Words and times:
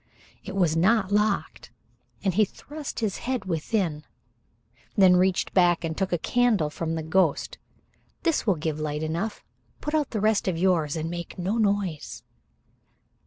It 0.43 0.55
was 0.55 0.75
not 0.75 1.11
locked, 1.11 1.69
and 2.23 2.33
he 2.33 2.43
thrust 2.43 3.01
his 3.01 3.17
head 3.19 3.45
within, 3.45 4.03
then 4.95 5.15
reached 5.15 5.53
back 5.53 5.83
and 5.83 5.95
took 5.95 6.11
a 6.11 6.17
candle 6.17 6.71
from 6.71 6.95
the 6.95 7.03
ghost. 7.03 7.59
"This 8.23 8.47
will 8.47 8.55
give 8.55 8.79
light 8.79 9.03
enough. 9.03 9.43
Put 9.79 9.93
out 9.93 10.09
the 10.09 10.19
rest 10.19 10.47
of 10.47 10.57
yours 10.57 10.95
and 10.95 11.07
make 11.07 11.37
no 11.37 11.59
noise." 11.59 12.23